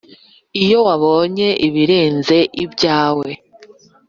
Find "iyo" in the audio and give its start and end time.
0.61-0.77